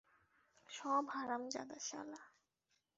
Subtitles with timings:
[0.69, 2.21] সব হারামজাদা শালা!